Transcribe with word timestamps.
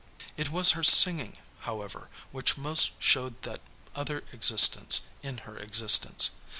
It 0.35 0.49
was 0.49 0.71
her 0.71 0.83
singing, 0.83 1.37
however, 1.59 2.09
which 2.31 2.57
most 2.57 2.93
showed 2.97 3.39
that 3.43 3.61
other 3.93 4.23
existence 4.33 5.01
in 5.21 5.37
her 5.45 5.59
existence. 5.59 6.31